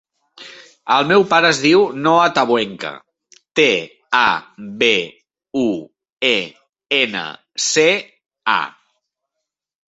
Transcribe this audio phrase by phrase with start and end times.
[0.93, 2.93] El meu pare es diu Noah Tabuenca:
[3.59, 3.65] te,
[4.21, 4.23] a,
[4.81, 4.89] be,
[5.65, 5.67] u,
[6.31, 6.33] e,
[7.03, 7.23] ena,
[7.69, 7.87] ce,
[8.57, 8.59] a.